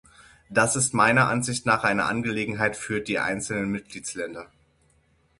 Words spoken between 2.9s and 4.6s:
die einzelnen Mitgliedsländer.